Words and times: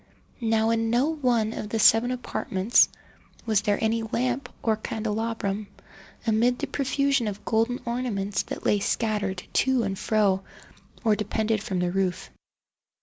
Now 0.41 0.71
in 0.71 0.89
no 0.89 1.09
one 1.09 1.53
of 1.53 1.69
the 1.69 1.77
seven 1.77 2.09
apartments 2.09 2.89
was 3.45 3.61
there 3.61 3.77
any 3.79 4.01
lamp 4.01 4.49
or 4.63 4.75
candelabrum, 4.75 5.67
amid 6.25 6.57
the 6.57 6.65
profusion 6.65 7.27
of 7.27 7.45
golden 7.45 7.79
ornaments 7.85 8.41
that 8.41 8.65
lay 8.65 8.79
scattered 8.79 9.43
to 9.53 9.83
and 9.83 9.99
fro 9.99 10.41
or 11.03 11.15
depended 11.15 11.61
from 11.61 11.77
the 11.77 11.91
roof. 11.91 12.31